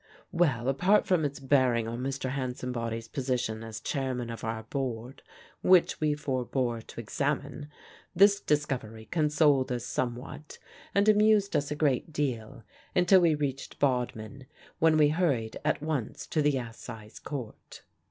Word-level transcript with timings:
Well, 0.31 0.67
apart 0.67 1.05
from 1.05 1.23
its 1.23 1.39
bearing 1.39 1.87
on 1.87 1.99
Mr. 1.99 2.31
Hansombody's 2.31 3.07
position 3.07 3.63
as 3.63 3.79
Chairman 3.79 4.31
of 4.31 4.43
our 4.43 4.63
Board 4.63 5.21
(which 5.61 6.01
we 6.01 6.15
forbore 6.15 6.81
to 6.81 6.99
examine), 6.99 7.69
this 8.15 8.39
discovery 8.39 9.05
consoled 9.05 9.71
us 9.71 9.85
somewhat 9.85 10.57
and 10.95 11.07
amused 11.07 11.55
us 11.55 11.69
a 11.69 11.75
great 11.75 12.11
deal 12.11 12.63
until 12.95 13.19
we 13.21 13.35
reached 13.35 13.77
Bodmin, 13.77 14.47
when 14.79 14.97
we 14.97 15.09
hurried 15.09 15.57
at 15.63 15.83
once 15.83 16.25
to 16.25 16.41
the 16.41 16.57
Assize 16.57 17.19
Court. 17.19 17.83